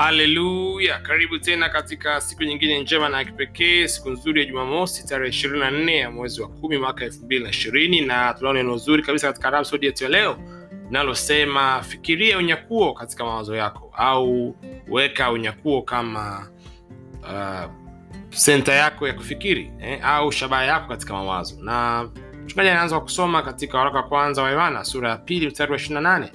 haleluya 0.00 0.98
karibu 0.98 1.38
tena 1.38 1.68
katika 1.68 2.20
siku 2.20 2.42
nyingine 2.44 2.80
njema 2.80 3.08
na 3.08 3.24
kipekee 3.24 3.88
siku 3.88 4.10
nzuri 4.10 4.40
ya 4.40 4.46
jumamosi 4.46 5.06
tarehe 5.06 5.30
ishirini 5.30 5.60
na 5.60 5.70
nne 5.70 5.96
ya 5.96 6.10
mwezi 6.10 6.42
wa 6.42 6.48
kumi 6.48 6.78
mwaka 6.78 7.04
elfu 7.04 7.24
mbili 7.24 7.44
na 7.44 7.50
ishirini. 7.50 8.00
Na 8.00 8.34
tunao 8.34 8.52
neno 8.52 8.76
zuri 8.76 9.02
kabisa 9.02 9.26
katika 9.26 9.50
rapsodi 9.50 9.86
yetu 9.86 10.04
ya 10.04 10.10
leo 10.10 10.38
linalosema 10.84 11.82
fikiria 11.82 12.38
unyakuo 12.38 12.92
katika 12.94 13.24
mawazo 13.24 13.56
yako 13.56 13.92
au 13.96 14.56
weka 14.88 15.30
unyakuo 15.30 15.82
kama 15.82 16.48
uh, 17.22 17.70
senta 18.30 18.72
yako 18.74 19.08
ya 19.08 19.14
kufikiri 19.14 19.72
eh, 19.80 20.00
au 20.06 20.32
shabaha 20.32 20.64
yako 20.64 20.88
katika 20.88 21.12
mawazo. 21.12 21.56
Na 21.62 22.08
mchungaji 22.44 22.70
anaanza 22.70 22.96
kwa 22.96 23.04
kusoma 23.04 23.42
katika 23.42 23.78
waraka 23.78 23.96
wa 23.96 24.02
kwanza 24.08 24.42
wa 24.42 24.50
yohana 24.50 24.84
sura 24.84 25.10
ya 25.10 25.16
pili 25.16 25.46
mstari 25.46 25.72
wa 25.72 25.78
28 25.78 26.28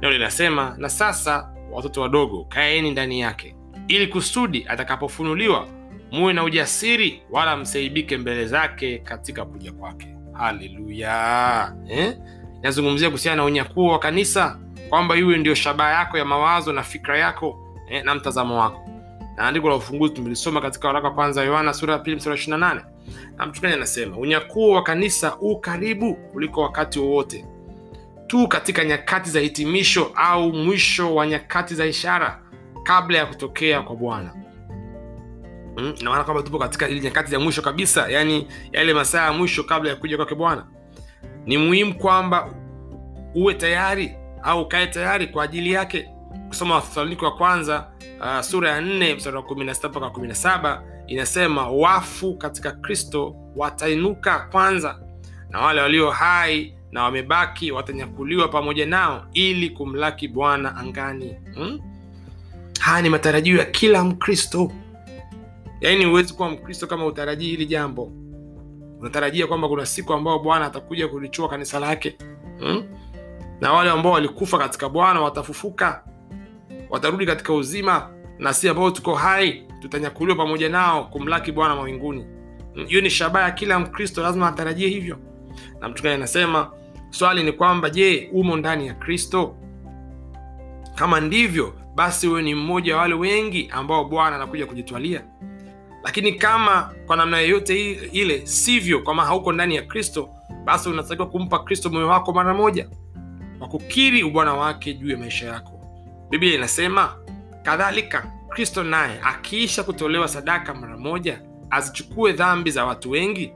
nao 0.00 0.10
linasema 0.10 0.74
na 0.78 0.88
sasa 0.88 1.53
watoto 1.74 2.00
wadogo 2.00 2.44
kaeni 2.48 2.90
ndani 2.90 3.20
yake 3.20 3.56
ili 3.88 4.06
kusudi 4.06 4.64
atakapofunuliwa 4.68 5.68
muwe 6.12 6.32
na 6.32 6.44
ujasiri 6.44 7.22
wala 7.30 7.56
msaibike 7.56 8.16
mbele 8.18 8.46
zake 8.46 8.98
katika 8.98 9.44
kuja 9.44 9.72
kwake. 9.72 10.16
Haleluya. 10.32 11.74
Eh? 11.88 12.16
inazungumzia 12.60 13.08
kuhusiana 13.08 13.36
na 13.36 13.44
unyakuo 13.44 13.92
wa 13.92 13.98
kanisa 13.98 14.58
kwamba 14.88 15.16
iwe 15.16 15.38
ndio 15.38 15.54
shabaha 15.54 15.90
yako 15.90 16.18
ya 16.18 16.24
mawazo 16.24 16.72
na 16.72 16.82
fikra 16.82 17.18
yako 17.18 17.58
eh, 17.90 18.04
na 18.04 18.14
mtazamo 18.14 18.60
wako. 18.60 18.80
Na 19.36 19.42
andiko 19.42 19.68
la 19.68 19.74
ufunguzi 19.74 20.14
tumelisoma 20.14 20.60
katika 20.60 20.88
waraka 20.88 21.08
wa 21.08 21.14
kwanza 21.14 21.44
yohana 21.44 21.74
sura 21.74 21.98
pili 21.98 22.16
mstari 22.16 22.50
wa 22.52 22.58
28 22.58 22.84
na 23.36 23.46
mchungaji 23.46 23.74
anasema 23.74 24.16
unyakuo 24.16 24.70
wa 24.74 24.82
kanisa 24.82 25.36
u 25.40 25.58
karibu 25.60 26.14
kuliko 26.14 26.60
wakati 26.62 26.98
wowote 26.98 27.44
tu 28.26 28.48
katika 28.48 28.84
nyakati 28.84 29.30
za 29.30 29.40
hitimisho 29.40 30.12
au 30.14 30.52
mwisho 30.52 31.14
wa 31.14 31.26
nyakati 31.26 31.74
za 31.74 31.86
ishara 31.86 32.42
kabla 32.82 33.18
ya 33.18 33.26
kutokea 33.26 33.82
kwa 33.82 33.96
bwana. 33.96 34.34
Mm, 35.76 35.94
namaana 36.02 36.24
kwamba 36.24 36.42
tupo 36.42 36.58
katika 36.58 36.88
ili 36.88 37.00
nyakati 37.00 37.30
za 37.30 37.38
mwisho 37.40 37.62
kabisa 37.62 38.08
yani 38.08 38.46
yale 38.72 38.94
masaa 38.94 39.24
ya 39.24 39.32
mwisho 39.32 39.64
kabla 39.64 39.90
ya 39.90 39.96
kuja 39.96 40.16
kwake 40.16 40.34
bwana. 40.34 40.66
Ni 41.46 41.58
muhimu 41.58 41.94
kwamba 41.94 42.54
uwe 43.34 43.54
tayari 43.54 44.14
au 44.42 44.62
ukae 44.62 44.86
tayari 44.86 45.26
kwa 45.26 45.44
ajili 45.44 45.72
yake. 45.72 46.08
Kusoma 46.48 46.74
wathesaloniki 46.74 47.24
wa 47.24 47.36
kwanza 47.36 47.88
uh, 48.20 48.40
sura 48.40 48.70
ya 48.70 48.80
4 48.80 49.16
mstari 49.16 49.36
wa 49.36 49.42
16 49.42 49.88
mpaka 49.88 50.06
17 50.06 50.80
inasema 51.06 51.68
wafu 51.70 52.34
katika 52.36 52.72
kristo 52.72 53.36
watainuka 53.56 54.38
kwanza 54.38 54.98
na 55.50 55.60
wale 55.60 55.80
walio 55.80 56.10
hai 56.10 56.74
na 56.94 57.02
wamebaki 57.02 57.72
watanyakuliwa 57.72 58.48
pamoja 58.48 58.86
nao 58.86 59.26
ili 59.32 59.70
kumlaki 59.70 60.28
bwana 60.28 60.76
angani. 60.76 61.36
Hmm? 61.54 61.80
haya 62.80 63.02
ni 63.02 63.08
matarajio 63.08 63.58
ya 63.58 63.64
kila 63.64 64.04
mkristo. 64.04 64.72
Yaani 65.80 66.04
huwezi 66.04 66.34
kuwa 66.34 66.50
mkristo 66.50 66.86
kama 66.86 67.06
utarajii 67.06 67.46
hili 67.50 67.66
jambo. 67.66 68.12
Unatarajia 69.00 69.46
kwamba 69.46 69.68
kuna 69.68 69.86
siku 69.86 70.12
ambayo 70.12 70.38
bwana 70.38 70.66
atakuja 70.66 71.08
kulichua 71.08 71.48
kanisa 71.48 71.80
lake. 71.80 72.16
Hmm? 72.58 72.84
na 73.60 73.72
wale 73.72 73.90
ambao 73.90 74.12
walikufa 74.12 74.58
katika 74.58 74.88
bwana 74.88 75.20
watafufuka. 75.20 76.04
Watarudi 76.90 77.26
katika 77.26 77.52
uzima. 77.54 78.10
Na 78.38 78.54
si 78.54 78.68
ambao 78.68 78.90
tuko 78.90 79.14
hai 79.14 79.66
tutanyakuliwa 79.82 80.36
pamoja 80.36 80.68
nao 80.68 81.04
kumlaki 81.04 81.52
bwana 81.52 81.76
mawinguni 81.76 82.26
hiyo 82.86 83.00
ni 83.00 83.10
shabaha 83.10 83.44
ya 83.44 83.50
kila 83.50 83.78
mkristo 83.78 84.22
lazima 84.22 84.48
atarajie 84.48 84.88
hivyo. 84.88 85.18
Na 85.80 85.88
mchungaji 85.88 86.14
anasema 86.14 86.70
swali 87.14 87.42
ni 87.42 87.52
kwamba 87.52 87.90
je 87.90 88.30
umo 88.32 88.56
ndani 88.56 88.86
ya 88.86 88.94
kristo? 88.94 89.56
Kama 90.94 91.20
ndivyo 91.20 91.74
basi 91.94 92.28
wewe 92.28 92.42
ni 92.42 92.54
mmoja 92.54 92.94
wa 92.96 93.02
wale 93.02 93.14
wengi 93.14 93.68
ambao 93.72 94.04
bwana 94.04 94.36
anakuja 94.36 94.66
kujitwalia. 94.66 95.24
Lakini 96.04 96.32
kama 96.32 96.90
kwa 97.06 97.16
namna 97.16 97.38
yoyote 97.40 97.90
ile 98.12 98.46
sivyo 98.46 99.02
kwama 99.02 99.24
hauko 99.24 99.52
ndani 99.52 99.76
ya 99.76 99.82
kristo 99.82 100.28
basi 100.64 100.88
unatakiwa 100.88 101.28
kumpa 101.28 101.58
kristo 101.58 101.90
moyo 101.90 102.08
wako 102.08 102.32
mara 102.32 102.54
moja 102.54 102.88
kwa 103.58 103.68
kukiri 103.68 104.22
ubwana 104.22 104.54
wake 104.54 104.94
juu 104.94 105.10
ya 105.10 105.16
maisha 105.18 105.46
yako. 105.46 105.80
Biblia 106.30 106.54
inasema 106.54 107.16
kadhalika 107.62 108.32
kristo 108.48 108.82
naye 108.82 109.20
akiisha 109.22 109.82
kutolewa 109.82 110.28
sadaka 110.28 110.74
mara 110.74 110.98
moja 110.98 111.40
azichukue 111.70 112.32
dhambi 112.32 112.70
za 112.70 112.84
watu 112.84 113.10
wengi 113.10 113.52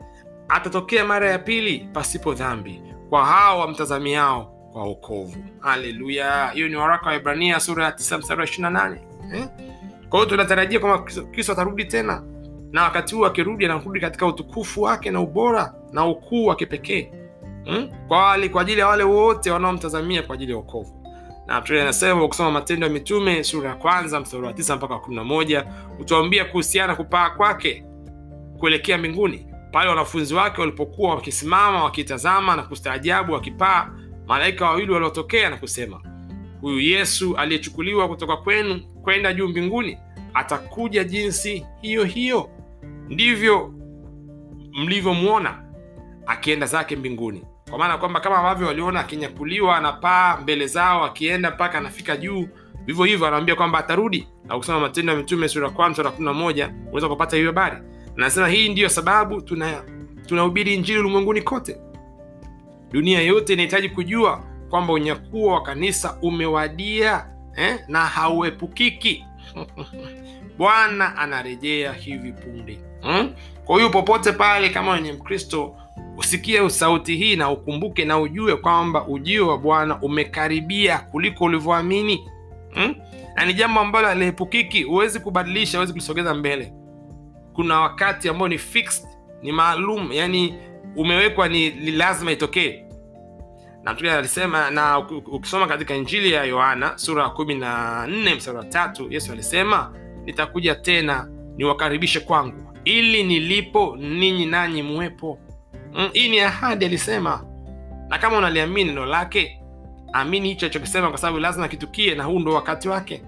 atatokea 0.49 1.05
mara 1.05 1.31
ya 1.31 1.39
pili 1.39 1.89
pasipo 1.93 2.35
dhambi 2.35 2.83
kwa 3.11 3.25
hao 3.27 3.59
wamtazamiao 3.61 4.45
kwa 4.73 4.83
okovu 4.83 5.37
haleluya. 5.61 6.51
Hiyo 6.51 6.69
ni 6.69 6.77
waraka 6.77 7.07
wa 7.07 7.15
ibrania 7.17 7.61
sura 7.61 7.85
ya 7.85 7.91
9 7.91 8.19
mstari 8.19 8.41
wa 8.41 8.47
28 8.47 8.97
eh? 9.35 9.49
kwa 10.09 10.19
hiyo 10.19 10.31
tunatarajia 10.31 10.81
kwamba 10.81 10.99
kristo 11.33 11.53
atarudi 11.53 11.85
tena 11.85 12.23
na 12.73 12.83
wakati 12.83 13.15
huu 13.15 13.25
akirudi 13.27 13.65
anarudi 13.65 14.01
katika 14.01 14.27
utukufu 14.27 14.83
wake 14.83 15.11
na 15.11 15.21
ubora 15.21 15.75
na 15.93 16.07
ukuu 16.07 16.47
wa 16.47 16.57
kipekee. 16.57 17.13
Hmm? 17.65 17.89
kwa 18.09 18.33
kwa 18.49 18.63
ajili 18.63 18.81
ya 18.81 18.87
wale 18.87 19.05
wote 19.05 19.51
wanaomtazamia 19.51 20.23
kwa 20.23 20.35
ajili 20.35 20.53
ya 20.53 20.59
okovu 20.59 20.99
na 21.47 21.57
anasema 21.83 22.25
ukisoma 22.25 22.51
matendo 22.51 22.87
ya 22.87 22.93
mitume 22.93 23.45
sura 23.45 23.69
ya 23.69 23.75
kwanza 23.77 24.21
mstari 24.21 24.43
wa 24.43 24.53
tisa 24.53 24.77
mpaka 24.77 24.99
kumi 24.99 25.17
na 25.17 25.25
kuhusiana 26.45 26.97
kupaa 26.97 27.31
kwake 27.31 27.85
kuelekea 28.59 28.99
mbinguni 28.99 29.47
pale 29.73 29.89
wanafunzi 29.91 30.34
wake 30.34 30.61
walipokuwa 30.61 31.15
wakisimama 31.15 31.84
wakitazama 31.84 32.56
na 32.56 32.62
kustaajabu 32.62 33.33
wakipaa 33.33 33.91
malaika 34.27 34.65
wawili 34.67 34.93
waliotokea 34.93 35.51
na 35.51 35.56
kusema 35.56 36.01
huyu 36.61 36.81
yesu 36.81 37.37
aliyechukuliwa 37.37 38.09
kutoka 38.09 38.37
kwenu 38.37 38.81
kwenda 39.03 39.33
juu 39.33 39.49
mbinguni 39.49 39.99
atakuja 40.34 41.05
jinsi 41.05 41.67
hiyo 41.81 42.05
hiyo? 42.05 42.51
Ndivyo 43.09 43.75
mlivyomwona 44.73 45.62
akienda 46.27 46.67
zake 46.67 46.97
mbinguni. 46.97 47.43
Kwa 47.71 47.79
maana 47.79 47.99
kwamba 47.99 48.21
kama 48.21 48.37
ambavyo 48.39 48.67
waliona 48.67 49.00
akinyakuliwa 49.00 49.77
anapaa 49.77 50.37
mbele 50.43 50.67
zao 50.67 51.05
akienda 51.05 51.50
mpaka 51.50 51.79
anafika 51.79 52.17
juu 52.17 52.49
vivyo 52.87 53.05
hivyo 53.05 53.27
anaambia 53.27 53.55
kwamba 53.55 53.79
atarudi. 53.79 54.29
Na 54.45 54.56
kusoma 54.56 54.81
matendo 54.81 55.12
ya 55.12 55.19
mitume 55.19 55.49
sura 55.49 55.71
kwanza 55.71 56.03
na 56.03 56.11
kumi 56.11 56.27
na 56.27 56.33
moja 56.33 56.69
unaweza 56.87 57.09
kupata 57.09 57.37
hiyo 57.37 57.49
habari 57.49 57.77
nasema 58.19 58.49
hii 58.49 58.69
ndiyo 58.69 58.89
sababu 58.89 59.41
tuna 59.41 59.83
tunahubiri 60.27 60.75
injili 60.75 60.99
ulimwenguni 60.99 61.43
kote 61.43 61.81
dunia 62.91 63.21
yote 63.21 63.53
inahitaji 63.53 63.89
kujua 63.89 64.45
kwamba 64.71 64.93
unyakuo 64.93 65.53
wa 65.53 65.62
kanisa 65.62 66.19
umewadia 66.23 67.27
eh, 67.56 67.79
na 67.89 68.06
hauepukiki 68.06 69.25
bwana 70.59 71.17
anarejea 71.17 71.93
hivi 71.93 72.33
punde 72.33 72.79
hmm? 73.03 73.33
kwa 73.65 73.77
hiyo 73.77 73.91
popote 73.91 74.33
pale 74.33 74.69
kama 74.69 74.93
wenye 74.93 75.12
mkristo 75.12 75.77
usikie 76.17 76.71
sauti 76.71 77.17
hii 77.17 77.37
na 77.37 77.50
ukumbuke 77.50 78.05
na 78.05 78.21
ujue 78.21 78.56
kwamba 78.56 79.06
ujio 79.06 79.49
wa 79.49 79.59
bwana 79.59 80.03
umekaribia 80.03 80.99
kuliko 80.99 81.45
ulivyoamini 81.45 82.29
hmm? 82.75 82.95
na 83.37 83.47
ni 83.47 83.55
jambo 83.55 83.81
ambalo 83.81 84.09
aliepukiki 84.09 84.83
huwezi 84.83 85.21
kubadilisha 85.21 85.79
huwezi 85.79 85.93
kulisogeza 85.93 86.35
mbele 86.35 86.73
kuna 87.59 87.81
wakati 87.81 88.29
ambao 88.29 88.49
ni 88.49 88.59
fixed 88.59 89.07
ni 89.43 89.53
maalum 89.53 90.13
yani 90.13 90.55
umewekwa 90.97 91.49
ni, 91.49 91.71
lazima 91.71 92.33
itokee. 92.33 92.85
Na 93.83 93.97
alisema 94.17 94.71
na 94.71 94.99
ukisoma 95.09 95.67
katika 95.67 95.95
injili 95.95 96.33
ya 96.33 96.45
yohana 96.45 96.99
sura 96.99 97.23
ya 97.23 97.29
kumi 97.31 97.55
na 97.55 98.07
nne 98.07 98.35
mstari 98.35 98.57
wa 98.57 98.65
tatu 98.65 99.13
yesu 99.13 99.33
alisema 99.33 99.93
nitakuja 100.25 100.75
tena 100.75 101.29
niwakaribishe 101.57 102.21
kwangu 102.21 102.73
ili 102.85 103.23
nilipo 103.23 103.97
ninyi 103.97 104.47
nanyi 104.47 104.83
muwepo. 104.83 105.39
Mm, 105.95 106.11
hii 106.13 106.29
ni 106.29 106.41
ahadi 106.41 106.85
alisema. 106.85 107.45
Na 108.09 108.19
kama 108.19 108.39
unaliamini 108.39 108.88
neno 108.91 109.06
lake 109.06 109.61
amini 110.12 110.49
hicho 110.49 110.67
alichokisema 110.67 111.09
kwa 111.09 111.19
sababu 111.19 111.38
lazima 111.38 111.69
kitukie 111.69 112.15
na 112.15 112.25
huu 112.25 112.38
ndo 112.38 112.53
wakati 112.55 112.88
wake. 112.88 113.23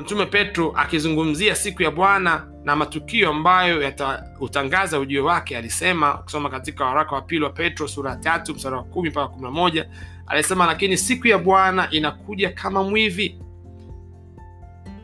Mtume 0.00 0.22
um, 0.24 0.30
petro 0.30 0.72
akizungumzia 0.76 1.54
siku 1.54 1.82
ya 1.82 1.90
bwana 1.90 2.53
na 2.64 2.76
matukio 2.76 3.30
ambayo 3.30 3.82
yatautangaza 3.82 4.98
ujio 4.98 5.24
wake 5.24 5.56
alisema 5.56 6.20
ukisoma 6.20 6.50
katika 6.50 6.84
waraka 6.84 7.14
wa 7.14 7.22
pili 7.22 7.44
wa 7.44 7.50
petro 7.50 7.88
sura 7.88 8.16
tatu 8.16 8.54
msara 8.54 8.76
wa 8.76 8.84
kumi 8.84 9.08
mpaka 9.10 9.28
kumi 9.28 9.42
na 9.44 9.50
moja 9.50 9.88
alisema 10.26 10.66
lakini 10.66 10.96
siku 10.96 11.28
ya 11.28 11.38
bwana 11.38 11.90
inakuja 11.90 12.50
kama 12.50 12.82
mwivi. 12.82 13.38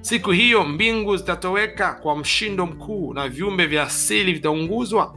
Siku 0.01 0.31
hiyo 0.31 0.65
mbingu 0.65 1.17
zitatoweka 1.17 1.93
kwa 1.93 2.17
mshindo 2.19 2.67
mkuu 2.67 3.15
na 3.15 3.29
viumbe 3.29 3.67
vya 3.67 3.83
asili 3.83 4.33
vitaunguzwa 4.33 5.15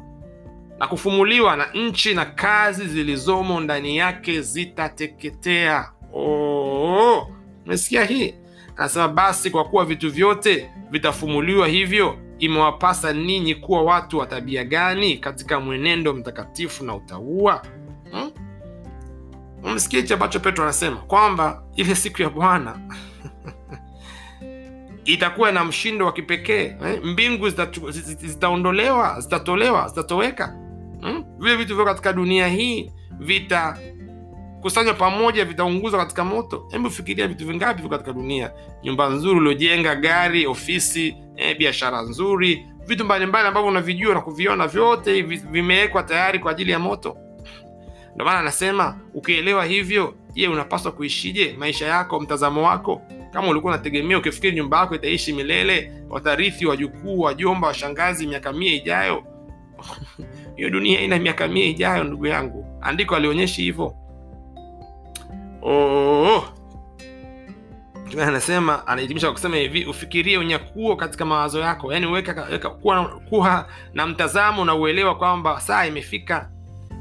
na 0.80 0.88
kufumuliwa 0.88 1.56
na 1.56 1.66
nchi 1.74 2.14
na 2.14 2.26
kazi 2.26 2.88
zilizomo 2.88 3.60
ndani 3.60 3.98
yake 3.98 4.42
zitateketea. 4.42 5.92
Umesikia 7.66 8.04
hii? 8.06 8.34
Anasema 8.78 9.08
basi 9.08 9.50
kwa 9.50 9.64
kuwa 9.66 9.86
vitu 9.86 10.12
vyote 10.12 10.70
vitafumuliwa 10.92 11.68
hivyo 11.68 12.18
imewapasa 12.40 13.14
ninyi 13.14 13.56
kuwa 13.56 13.84
watu 13.84 14.18
wa 14.18 14.26
tabia 14.26 14.64
gani 14.64 15.18
katika 15.18 15.60
mwenendo 15.60 16.14
mtakatifu 16.14 16.84
na 16.86 16.96
utaua 16.96 17.62
hmm? 18.12 18.32
hichi 19.90 20.14
ambacho 20.14 20.40
petro 20.40 20.64
anasema 20.64 20.98
kwamba 20.98 21.64
ile 21.76 21.96
siku 21.96 22.22
ya 22.22 22.30
bwana 22.30 22.80
itakuwa 25.06 25.52
na 25.52 25.66
mshindo 25.66 26.06
wa 26.06 26.14
kipekee 26.14 26.64
eh? 26.86 27.02
mbingu 27.04 27.50
zitaondolewa 28.18 29.22
zitatolewa 29.22 29.88
zitatoweka 29.88 30.48
hmm? 31.02 31.26
vile 31.40 31.56
vitu 31.56 31.76
vyo 31.76 31.86
katika 31.86 32.14
dunia 32.14 32.48
hii 32.48 32.92
vitakusanywa 33.20 34.94
pamoja 34.94 35.46
vitaunguzwa 35.46 36.00
katika 36.00 36.26
moto 36.26 36.68
hebu 36.72 36.90
fikiria 36.90 37.28
vitu 37.28 37.48
vingapi 37.48 37.82
vyo 37.82 37.90
katika 37.90 38.14
dunia 38.14 38.52
nyumba 38.84 39.10
nzuri 39.10 39.40
uliojenga 39.40 39.96
gari 39.96 40.48
ofisi 40.48 41.16
eh, 41.38 41.58
biashara 41.58 42.02
nzuri 42.02 42.66
vitu 42.88 43.06
mbalimbali 43.06 43.48
ambavyo 43.48 43.70
unavijua 43.70 44.14
na 44.14 44.22
kuviona 44.22 44.68
vyote 44.68 45.22
vimewekwa 45.22 46.04
tayari 46.04 46.40
kwa 46.40 46.52
ajili 46.52 46.72
ya 46.72 46.80
moto. 46.80 47.18
Ndio 48.16 48.26
maana 48.26 48.40
anasema 48.40 49.00
ukielewa 49.14 49.66
hivyo 49.66 50.14
je 50.34 50.48
unapaswa 50.48 50.92
kuishije 50.92 51.56
maisha 51.60 51.88
yako 51.88 52.20
mtazamo 52.20 52.64
wako? 52.64 53.02
Kama 53.34 53.48
ulikuwa 53.48 53.74
unategemea 53.74 54.18
ukifikiri 54.18 54.56
nyumba 54.56 54.80
yako 54.80 54.96
itaishi 54.96 55.34
milele 55.34 55.92
watarithi 56.10 56.66
wajukuu 56.66 57.20
wajomba 57.20 57.68
washangazi 57.68 58.28
miaka 58.28 58.54
mia 58.54 58.74
ijayo. 58.74 59.24
Hiyo 60.56 60.70
dunia 60.70 61.02
ina 61.02 61.20
miaka 61.20 61.48
mia 61.48 61.66
ijayo 61.66 62.04
ndugu 62.04 62.26
yangu. 62.28 62.66
Andiko 62.82 63.16
alionyeshi 63.16 63.62
hivyo. 63.62 63.96
Oh. 65.62 66.44
Mtume 68.14 68.26
anasema 68.28 68.88
anahitimisha 68.88 69.28
kwa 69.28 69.34
kusema 69.34 69.56
hivi 69.58 69.86
ufikirie 69.86 70.38
unyakuo 70.38 70.96
katika 70.96 71.26
mawazo 71.26 71.60
yako. 71.60 71.94
Yaani 71.94 72.06
weka, 72.06 72.48
weka 72.52 72.70
kuwa, 72.70 73.06
kuwa 73.30 73.68
na 73.94 74.08
mtazamo 74.08 74.66
na 74.66 74.76
uelewa 74.76 75.16
kwamba 75.16 75.62
saa 75.62 75.86
imefika. 75.86 76.50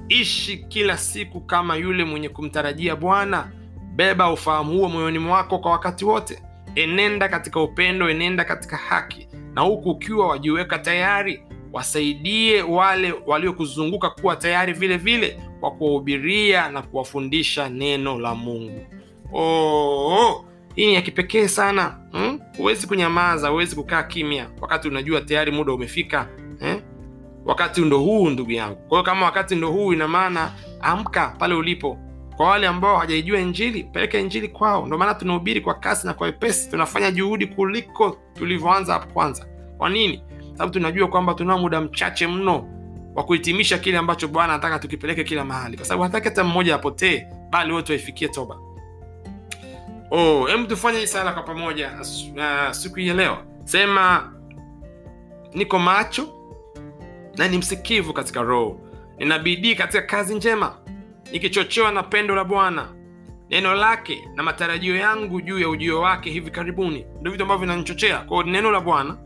Ishi 0.09 0.57
kila 0.59 0.97
siku 0.97 1.41
kama 1.41 1.77
yule 1.77 2.05
mwenye 2.05 2.29
kumtarajia 2.29 2.97
bwana. 2.97 3.53
Beba 3.95 4.33
ufahamu 4.33 4.73
huo 4.73 4.89
moyoni 4.89 5.19
mwako 5.19 5.59
kwa 5.59 5.71
wakati 5.71 6.05
wote. 6.05 6.43
Enenda 6.75 7.29
katika 7.29 7.61
upendo 7.61 8.11
enenda 8.11 8.45
katika 8.45 8.77
haki. 8.77 9.29
Na 9.55 9.61
huku 9.63 9.91
ukiwa 9.91 10.29
wajiweka 10.29 10.79
tayari 10.79 11.43
wasaidie 11.73 12.63
wale 12.63 13.15
waliokuzunguka 13.27 14.11
kuwa 14.11 14.37
tayari 14.37 14.73
vile 14.73 14.97
vile 14.97 15.41
kwa 15.61 15.71
kuwahubiria 15.71 16.69
na 16.69 16.83
kuwafundisha 16.83 17.69
neno 17.69 18.19
la 18.19 18.35
mungu. 18.35 18.87
Oh, 19.35 20.45
hii 20.75 20.87
ni 20.87 20.95
ya 20.95 21.03
kipekee 21.03 21.49
sana 21.49 21.99
hmm? 22.13 22.41
huwezi 22.57 22.87
kunyamaza 22.87 23.49
huwezi 23.49 23.77
kukaa 23.77 24.03
kimya 24.03 24.51
wakati 24.61 24.89
unajua 24.89 25.21
tayari 25.21 25.53
muda 25.53 25.73
umefika 25.73 26.29
eh? 26.61 26.83
wakati 27.45 27.81
ndo 27.81 27.99
huu 27.99 28.31
ndugu 28.31 28.51
yangu. 28.53 28.77
Kwa 28.89 29.03
kama 29.03 29.27
wakati 29.27 29.55
ndo 29.55 29.71
huu 29.71 29.93
ina 29.93 30.09
maana 30.09 30.53
amka 30.81 31.29
pale 31.39 31.55
ulipo. 31.55 31.99
Kwa 32.37 32.49
wale 32.51 32.67
ambao 32.67 32.95
hawajaijua 32.95 33.41
injili 33.41 33.85
peleka 33.85 34.19
injili 34.19 34.49
kwao. 34.49 34.87
Ndio 34.87 34.99
maana 34.99 35.15
tunahubiri 35.15 35.61
kwa 35.61 35.75
kasi 35.75 36.07
na 36.07 36.15
kwa 36.15 36.27
wepesi. 36.27 36.71
Tunafanya 36.71 37.11
juhudi 37.11 37.47
kuliko 37.47 38.19
tulivyoanza 38.35 38.93
hapo 38.93 39.13
kwanza. 39.13 39.47
Kwa 39.79 39.89
nini? 39.91 40.23
Sababu 40.53 40.73
tunajua 40.73 41.09
kwamba 41.09 41.35
tunao 41.35 41.59
muda 41.59 41.81
mchache 41.81 42.27
mno 42.27 42.69
wa 43.15 43.25
kuhitimisha 43.25 43.79
kile 43.79 43.99
ambacho 43.99 44.29
bwana 44.29 44.53
anataka 44.53 44.79
tukipeleke 44.79 45.25
kila 45.25 45.45
mahali. 45.45 45.77
Kwa 45.77 45.87
sababu 45.87 46.03
hataki 46.03 46.29
hata 46.29 46.45
mmoja 46.45 46.75
apotee 46.75 47.27
bali 47.51 47.73
wote 47.73 47.93
waifikie 47.93 48.29
toba 48.29 48.57
oh, 50.13 50.47
hebu 50.47 50.67
tufanye 50.67 51.07
sala 51.07 51.33
kwa 51.33 51.43
pamoja 51.43 51.91
uh, 52.37 52.71
siku 52.73 52.97
hii 52.97 53.09
ya 53.09 53.15
leo. 53.15 53.39
Sema 53.65 54.33
niko 55.55 55.79
macho 55.79 56.29
na 57.37 57.49
ni 57.49 57.59
msikivu 57.59 58.13
katika 58.13 58.43
roho. 58.43 58.81
Nina 59.19 59.39
bidii 59.39 59.75
katika 59.75 60.03
kazi 60.03 60.35
njema. 60.35 60.75
Nikichochewa 61.33 61.91
na 61.93 62.03
pendo 62.03 62.35
la 62.35 62.45
bwana. 62.45 62.89
Neno 63.51 63.75
lake 63.75 64.29
na 64.35 64.43
matarajio 64.43 64.97
yangu 64.97 65.41
juu 65.41 65.59
ya 65.59 65.69
ujio 65.69 66.01
wake 66.01 66.31
hivi 66.31 66.51
karibuni. 66.51 67.07
Ndio 67.21 67.33
vitu 67.33 67.43
ambavyo 67.45 67.61
vinanichochea. 67.67 68.19
Kwao 68.19 68.43
neno 68.43 68.71
la 68.71 68.81
bwana 68.81 69.17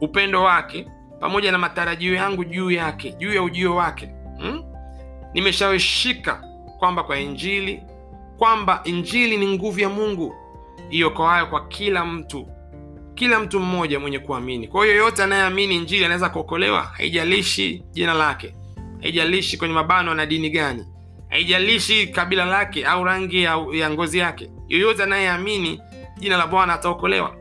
upendo 0.00 0.42
wake 0.42 0.86
pamoja 1.20 1.52
na 1.52 1.58
matarajio 1.58 2.14
yangu 2.14 2.44
juu 2.44 2.70
yake 2.70 3.12
juu 3.12 3.34
ya 3.34 3.42
ujio 3.42 3.74
wake. 3.74 4.06
Hmm? 4.38 4.62
nimeshawishika 5.34 6.44
kwamba 6.78 7.02
kwa 7.04 7.18
injili 7.18 7.82
kwamba 8.38 8.80
injili 8.84 9.36
ni 9.36 9.46
nguvu 9.54 9.80
ya 9.80 9.88
mungu 9.88 10.34
iokoayo 10.90 11.46
kwa 11.46 11.68
kila 11.68 12.04
mtu 12.04 12.48
kila 13.14 13.40
mtu 13.40 13.60
mmoja 13.60 14.00
mwenye 14.00 14.18
kuamini. 14.18 14.68
Kwa 14.68 14.84
hiyo 14.84 14.96
yoyote 14.96 15.22
anayeamini 15.22 15.74
injili 15.76 16.04
anaweza 16.04 16.28
kuokolewa 16.28 16.82
haijalishi 16.82 17.82
jina 17.90 18.14
lake 18.14 18.54
haijalishi 19.02 19.56
kwenye 19.58 19.74
mabano 19.74 20.14
na 20.14 20.26
dini 20.26 20.50
gani 20.50 20.86
haijalishi 21.28 22.06
kabila 22.06 22.44
lake 22.44 22.86
au 22.86 23.04
rangi 23.04 23.42
ya, 23.42 23.66
ya 23.72 23.90
ngozi 23.90 24.18
yake. 24.18 24.50
Yoyote 24.68 25.02
anayeamini 25.02 25.80
jina 26.18 26.36
la 26.36 26.46
bwana 26.46 26.72
ataokolewa. 26.74 27.36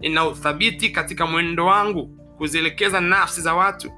Nina 0.00 0.26
uthabiti 0.26 0.90
katika 0.90 1.26
mwendo 1.26 1.66
wangu 1.66 2.06
kuzielekeza 2.38 3.00
nafsi 3.00 3.40
za 3.40 3.54
watu. 3.54 3.92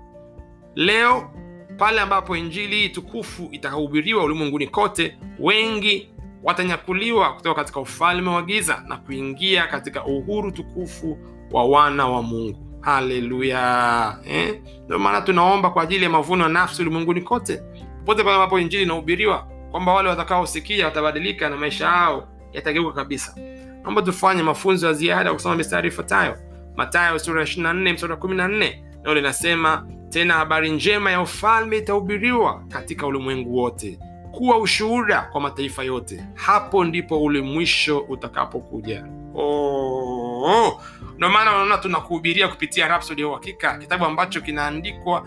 Leo 0.74 1.30
pale 1.78 2.00
ambapo 2.00 2.36
injili 2.36 2.76
hii 2.76 2.88
tukufu 2.88 3.48
itahubiriwa 3.52 4.24
ulimwenguni 4.24 4.66
kote 4.66 5.18
wengi 5.38 6.08
watanyakuliwa 6.42 7.32
kutoka 7.34 7.54
katika 7.60 7.80
ufalme 7.80 8.30
wa 8.30 8.42
giza 8.42 8.82
na 8.86 8.96
kuingia 8.96 9.66
katika 9.66 10.04
uhuru 10.04 10.50
tukufu 10.52 11.18
wa 11.50 11.64
wana 11.64 12.06
wa 12.08 12.22
mungu. 12.22 12.78
Haleluya 12.80 14.18
eh? 14.26 14.60
maana 14.98 15.20
tunaomba 15.20 15.70
kwa 15.70 15.82
ajili 15.82 16.04
ya 16.04 16.10
mavuno 16.10 16.42
ya 16.42 16.48
nafsi 16.48 16.82
ulimwenguni 16.82 17.20
kote 17.22 17.62
popote 17.98 18.22
pale 18.24 18.34
ambapo 18.36 18.58
injili 18.58 18.82
inahubiriwa 18.82 19.46
kwamba 19.70 19.92
wale 19.92 20.08
watakaosikia 20.08 20.84
watabadilika 20.84 21.48
na 21.48 21.56
maisha 21.56 21.84
yao 21.86 22.28
yatageuka 22.52 22.92
kabisa. 22.92 23.34
Naomba 23.82 24.02
tufanye 24.02 24.42
mafunzo 24.42 24.86
ya 24.86 24.92
ziada 24.92 25.28
ya 25.28 25.34
kusoma 25.34 25.54
mistari 25.56 25.88
ifuatayo. 25.88 26.36
Matayo 26.76 27.18
sura 27.18 27.40
ya 27.40 27.46
24 27.46 27.92
mstari 27.94 28.12
wa 28.12 28.18
14 28.18 28.74
nao 29.02 29.14
linasema 29.14 29.86
tena 30.08 30.34
habari 30.34 30.70
njema 30.70 31.10
ya 31.10 31.20
ufalme 31.20 31.78
itahubiriwa 31.78 32.64
katika 32.68 33.06
ulimwengu 33.06 33.56
wote 33.56 33.98
kuwa 34.32 34.58
ushuhuda 34.58 35.20
kwa 35.22 35.40
mataifa 35.40 35.84
yote. 35.84 36.24
Hapo 36.34 36.84
ndipo 36.84 37.22
ule 37.22 37.40
mwisho 37.40 37.98
utakapokuja. 37.98 39.04
Oh, 39.34 40.42
oh. 40.44 40.80
ndio 41.16 41.28
maana 41.30 41.50
unaona 41.52 41.78
tunakuhubiria 41.78 42.48
kupitia 42.48 42.88
Rhapsody 42.88 43.22
ya 43.22 43.28
uhakika. 43.28 43.78
Kitabu 43.78 44.04
ambacho 44.04 44.40
kinaandikwa 44.40 45.26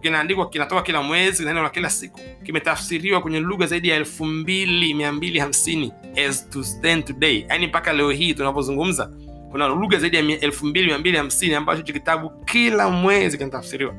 kinaandikwa 0.00 0.48
kinatoka 0.50 0.82
kila 0.82 1.02
mwezi 1.02 1.44
neno 1.44 1.62
la 1.62 1.70
kila 1.70 1.90
siku. 1.90 2.20
Kimetafsiriwa 2.42 3.20
kwenye 3.20 3.40
lugha 3.40 3.66
zaidi 3.66 3.88
ya 3.88 3.96
elfu 3.96 4.24
mbili 4.24 4.94
mia 4.94 5.12
mbili 5.12 5.38
hamsini. 5.38 5.92
As 6.28 6.50
to 6.50 6.64
stand 6.64 7.04
today. 7.04 7.44
Yaani 7.48 7.66
mpaka 7.66 7.92
leo 7.92 8.10
hii 8.10 8.34
tunavyozungumza 8.34 9.10
kuna 9.50 9.68
lugha 9.68 9.98
zaidi 9.98 10.16
ya 10.16 10.22
elfu 10.40 10.66
mbili 10.66 10.86
mia 10.86 10.98
mbili 10.98 11.16
hamsini 11.16 11.54
ambacho 11.54 11.78
hicho 11.80 11.92
kitabu 11.92 12.30
kila 12.44 12.88
mwezi 12.90 13.38
kinatafsiriwa. 13.38 13.94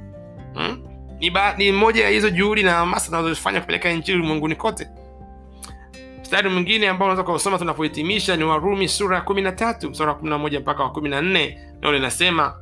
Hmm? 0.54 0.91
Ni, 1.22 1.30
ba, 1.30 1.56
ni 1.58 1.72
moja 1.72 2.04
ya 2.04 2.10
hizo 2.10 2.30
juhudi 2.30 2.64
na 2.64 2.72
hamasa 2.72 3.06
tunazofanya 3.06 3.60
kupeleka 3.62 3.90
injili 3.92 4.18
ulimwenguni 4.18 4.56
kote. 4.56 4.88
Mstari 6.22 6.50
mwingine 6.50 6.90
ambao 6.90 7.08
unaweza 7.08 7.32
kusoma 7.34 7.58
tunapohitimisha 7.58 8.36
ni 8.36 8.44
warumi 8.44 8.88
sura 8.88 9.16
ya 9.16 9.22
kumi 9.22 9.42
na 9.42 9.52
tatu 9.52 9.90
mstari 9.90 10.10
wa 10.10 10.16
kumi 10.16 10.30
na 10.30 10.38
moja 10.38 10.60
mpaka 10.60 10.84
wa 10.84 10.92
kumi 10.92 11.10
na 11.10 11.22
nne 11.22 11.58
nao 11.82 11.92
linasema 11.92 12.54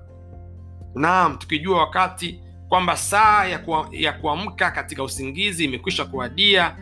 naam 0.95 1.37
tukijua 1.37 1.79
wakati 1.79 2.39
kwamba 2.69 2.97
saa 2.97 3.45
ya, 3.91 4.13
kuamka 4.13 4.71
katika 4.71 5.03
usingizi 5.03 5.65
imekwisha 5.65 6.05
kuadia 6.05 6.75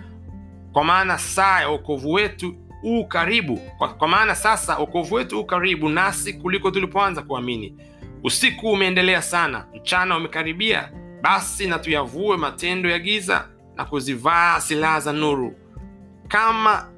kwa 0.74 0.84
maana 0.84 1.18
saa 1.18 1.62
ya 1.62 1.70
uokovu 1.70 2.14
wetu 2.14 2.56
huu 2.82 3.06
karibu 3.06 3.58
kwa, 3.78 3.94
kwa 3.94 4.08
maana 4.08 4.36
sasa 4.36 4.80
uokovu 4.80 5.16
wetu 5.16 5.36
huu 5.38 5.44
karibu 5.46 5.90
nasi 5.90 6.34
kuliko 6.34 6.72
tulipoanza 6.72 7.22
kuamini. 7.22 7.76
Usiku 8.24 8.72
umeendelea 8.72 9.22
sana 9.22 9.66
mchana 9.76 10.18
umekaribia 10.18 10.92
basi 11.22 11.68
na 11.68 11.80
tuyavue 11.80 12.38
matendo 12.38 12.90
ya 12.90 13.00
giza 13.00 13.48
na 13.76 13.86
kuzivaa 13.86 14.62
silaha 14.62 15.00
za 15.00 15.14
nuru 15.14 15.54
kama 16.28 16.90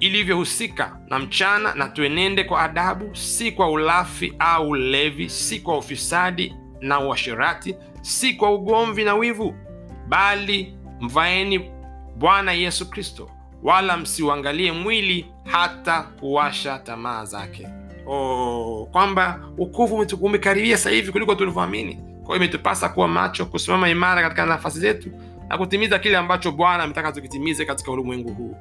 ilivyohusika 0.00 1.00
na 1.08 1.18
mchana 1.18 1.74
na 1.74 1.88
tuenende 1.88 2.44
kwa 2.44 2.62
adabu 2.62 3.16
si 3.16 3.52
kwa 3.52 3.70
ulafi 3.70 4.34
au 4.38 4.68
ulevi 4.68 5.28
si 5.28 5.60
kwa 5.60 5.78
ufisadi 5.78 6.54
na 6.80 7.00
uasherati 7.00 7.76
si 8.00 8.34
kwa 8.34 8.54
ugomvi 8.54 9.04
na 9.04 9.14
wivu 9.14 9.54
bali 10.08 10.74
mvaeni 11.00 11.70
bwana 12.16 12.52
yesu 12.52 12.90
kristo 12.90 13.30
wala 13.62 13.96
msiuangalie 13.96 14.72
mwili 14.72 15.26
hata 15.44 16.02
kuwasha 16.02 16.78
tamaa 16.78 17.24
zake. 17.24 17.68
Oh, 18.06 18.88
kwamba 18.92 19.40
ukuvu 19.58 20.06
umekaribia 20.20 20.76
sasa 20.76 20.90
hivi 20.90 21.12
kuliko 21.12 21.34
tulivyoamini 21.34 22.00
kwa 22.28 22.36
hiyo 22.36 22.44
imetupasa 22.46 22.88
kuwa 22.88 23.08
macho 23.08 23.46
kusimama 23.46 23.88
imara 23.88 24.22
katika 24.22 24.46
nafasi 24.46 24.80
zetu 24.80 25.10
na 25.48 25.58
kutimiza 25.58 25.98
kile 25.98 26.16
ambacho 26.16 26.52
bwana 26.52 26.84
ametaka 26.84 27.12
tukitimize 27.12 27.64
katika 27.64 27.92
ulimwengu 27.92 28.34
huu. 28.34 28.56